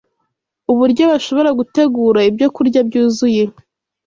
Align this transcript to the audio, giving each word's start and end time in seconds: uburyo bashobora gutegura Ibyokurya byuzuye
uburyo 0.71 1.03
bashobora 1.11 1.49
gutegura 1.59 2.19
Ibyokurya 2.29 2.79
byuzuye 2.87 3.43